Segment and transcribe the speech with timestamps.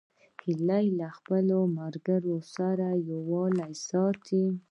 [0.43, 4.45] هیلۍ له خپلو ملګرو سره یووالی ساتي